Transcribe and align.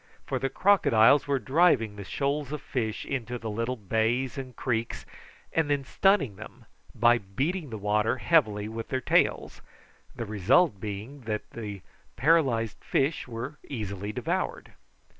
For 0.25 0.39
the 0.39 0.49
crocodiles 0.49 1.27
were 1.27 1.37
driving 1.37 1.95
the 1.95 2.03
shoals 2.03 2.51
of 2.51 2.59
fish 2.63 3.05
into 3.05 3.37
the 3.37 3.51
little 3.51 3.75
bays 3.75 4.35
and 4.35 4.55
creeks, 4.55 5.05
and 5.53 5.69
then 5.69 5.83
stunning 5.83 6.37
them 6.37 6.65
by 6.95 7.19
beating 7.19 7.69
the 7.69 7.77
water 7.77 8.17
heavily 8.17 8.67
with 8.67 8.87
their 8.87 8.99
tails, 8.99 9.61
the 10.15 10.25
result 10.25 10.79
being 10.79 11.21
that 11.25 11.47
the 11.51 11.81
paralysed 12.15 12.83
fish 12.83 13.27
were 13.27 13.59
easily 13.69 14.11
devoured. 14.11 14.73